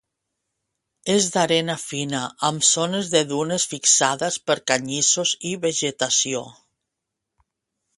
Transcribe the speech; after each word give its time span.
És 1.15 1.27
d'arena 1.35 1.75
fina, 1.81 2.23
amb 2.49 2.67
zones 2.71 3.13
de 3.13 3.23
dunes 3.35 3.69
fixades 3.75 4.43
per 4.49 4.59
canyissos 4.73 5.39
i 5.53 5.57
vegetació. 5.69 6.47